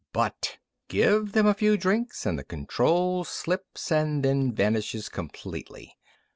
But, 0.13 0.57
give 0.87 1.33
them 1.33 1.45
a 1.45 1.53
few 1.53 1.77
drinks 1.77 2.25
and 2.25 2.39
the 2.39 2.43
control 2.43 3.23
slips 3.23 3.91
and 3.91 4.25
then 4.25 4.51
vanishes 4.51 5.09
completely. 5.09 5.95